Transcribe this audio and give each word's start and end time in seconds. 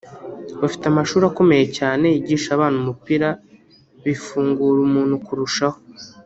bafite 0.61 0.83
amashuri 0.87 1.23
akomeye 1.31 1.65
cyane 1.77 2.05
yigisha 2.13 2.49
abana 2.53 2.75
umupira 2.81 3.29
bifungura 4.03 4.79
umuntu 4.87 5.15
kurushaho 5.25 5.79